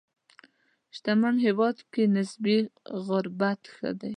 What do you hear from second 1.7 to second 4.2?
کې نسبي غربت ښه دی.